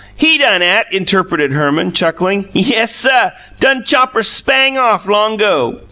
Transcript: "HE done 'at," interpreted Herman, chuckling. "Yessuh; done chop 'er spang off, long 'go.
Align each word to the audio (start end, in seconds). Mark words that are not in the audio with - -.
"HE 0.15 0.39
done 0.39 0.63
'at," 0.63 0.91
interpreted 0.91 1.53
Herman, 1.53 1.91
chuckling. 1.91 2.49
"Yessuh; 2.53 3.33
done 3.59 3.83
chop 3.85 4.15
'er 4.15 4.23
spang 4.23 4.75
off, 4.75 5.07
long 5.07 5.37
'go. 5.37 5.77